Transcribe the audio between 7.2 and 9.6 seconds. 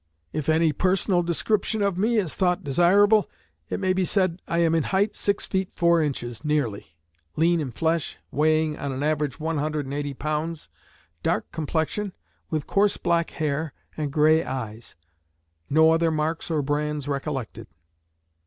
lean in flesh, weighing, on an average, one